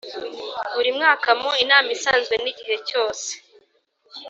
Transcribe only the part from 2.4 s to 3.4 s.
n’igihe cyose